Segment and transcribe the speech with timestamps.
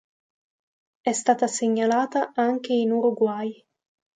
[1.01, 3.53] È stata segnalata anche in Uruguay.